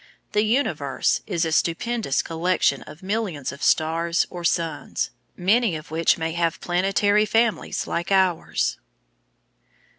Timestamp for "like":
7.85-8.11